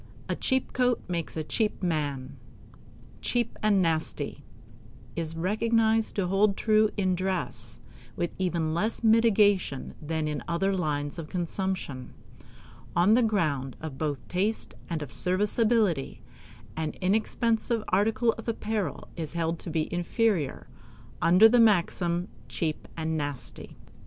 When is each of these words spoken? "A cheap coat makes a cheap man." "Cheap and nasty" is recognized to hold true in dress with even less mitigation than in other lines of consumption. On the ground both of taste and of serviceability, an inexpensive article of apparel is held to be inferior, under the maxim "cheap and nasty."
"A 0.27 0.35
cheap 0.35 0.73
coat 0.73 0.99
makes 1.07 1.37
a 1.37 1.43
cheap 1.43 1.83
man." 1.83 2.35
"Cheap 3.21 3.55
and 3.61 3.83
nasty" 3.83 4.43
is 5.15 5.35
recognized 5.35 6.15
to 6.15 6.25
hold 6.25 6.57
true 6.57 6.89
in 6.97 7.13
dress 7.13 7.77
with 8.15 8.31
even 8.39 8.73
less 8.73 9.03
mitigation 9.03 9.93
than 10.01 10.27
in 10.27 10.41
other 10.47 10.73
lines 10.73 11.19
of 11.19 11.29
consumption. 11.29 12.15
On 12.95 13.13
the 13.13 13.21
ground 13.21 13.77
both 13.99 14.17
of 14.17 14.27
taste 14.27 14.73
and 14.89 15.03
of 15.03 15.11
serviceability, 15.11 16.23
an 16.75 16.93
inexpensive 16.99 17.83
article 17.89 18.31
of 18.39 18.47
apparel 18.47 19.07
is 19.15 19.33
held 19.33 19.59
to 19.59 19.69
be 19.69 19.87
inferior, 19.93 20.65
under 21.21 21.47
the 21.47 21.59
maxim 21.59 22.27
"cheap 22.49 22.87
and 22.97 23.17
nasty." 23.17 23.77